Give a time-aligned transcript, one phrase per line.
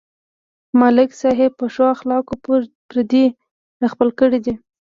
[0.79, 2.33] ملک صاحب په ښو اخلاقو
[2.89, 3.25] پردي
[3.81, 4.53] راخپل کړي دي.